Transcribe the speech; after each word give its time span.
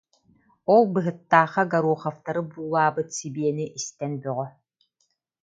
Ол 0.73 0.83
Быһыттаахха 0.93 1.63
Гороховтары 1.73 2.41
буулаабыт 2.51 3.07
сибиэни 3.17 3.65
истэн 3.77 4.11
бөҕө 4.23 4.47